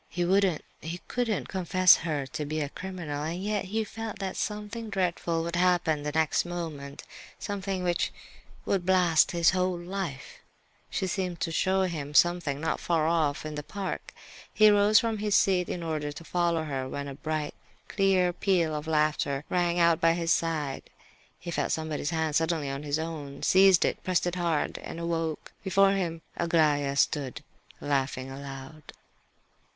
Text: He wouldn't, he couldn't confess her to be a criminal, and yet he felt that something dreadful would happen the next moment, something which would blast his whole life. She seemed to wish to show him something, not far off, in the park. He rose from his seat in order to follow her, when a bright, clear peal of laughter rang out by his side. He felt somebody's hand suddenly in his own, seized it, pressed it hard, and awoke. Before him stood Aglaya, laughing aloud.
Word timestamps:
He 0.09 0.25
wouldn't, 0.25 0.63
he 0.79 0.99
couldn't 1.07 1.47
confess 1.47 1.97
her 1.97 2.25
to 2.25 2.43
be 2.43 2.59
a 2.59 2.69
criminal, 2.69 3.21
and 3.23 3.39
yet 3.43 3.65
he 3.65 3.83
felt 3.83 4.17
that 4.17 4.35
something 4.35 4.89
dreadful 4.89 5.43
would 5.43 5.55
happen 5.55 6.01
the 6.01 6.11
next 6.11 6.43
moment, 6.43 7.03
something 7.37 7.83
which 7.83 8.11
would 8.65 8.83
blast 8.83 9.29
his 9.29 9.51
whole 9.51 9.77
life. 9.77 10.39
She 10.89 11.05
seemed 11.05 11.39
to 11.41 11.49
wish 11.49 11.53
to 11.55 11.59
show 11.61 11.81
him 11.83 12.15
something, 12.15 12.59
not 12.59 12.79
far 12.79 13.05
off, 13.07 13.45
in 13.45 13.53
the 13.53 13.61
park. 13.61 14.11
He 14.51 14.71
rose 14.71 14.97
from 14.97 15.19
his 15.19 15.35
seat 15.35 15.69
in 15.69 15.83
order 15.83 16.11
to 16.11 16.23
follow 16.23 16.63
her, 16.63 16.89
when 16.89 17.07
a 17.07 17.13
bright, 17.13 17.53
clear 17.87 18.33
peal 18.33 18.73
of 18.73 18.87
laughter 18.87 19.43
rang 19.51 19.77
out 19.77 20.01
by 20.01 20.13
his 20.13 20.33
side. 20.33 20.81
He 21.37 21.51
felt 21.51 21.71
somebody's 21.71 22.09
hand 22.09 22.35
suddenly 22.35 22.69
in 22.69 22.81
his 22.81 22.97
own, 22.97 23.43
seized 23.43 23.85
it, 23.85 24.03
pressed 24.03 24.25
it 24.25 24.33
hard, 24.33 24.79
and 24.79 24.99
awoke. 24.99 25.51
Before 25.63 25.91
him 25.91 26.23
stood 26.33 26.39
Aglaya, 26.43 26.95
laughing 27.79 28.31
aloud. 28.31 28.93